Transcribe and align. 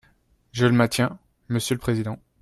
Je 0.51 0.65
le 0.65 0.71
maintiens, 0.71 1.19
monsieur 1.47 1.75
le 1.75 1.79
président. 1.79 2.17